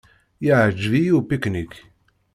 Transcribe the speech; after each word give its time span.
Iɛǧeb-iyi 0.47 1.11
upiknik. 1.19 1.73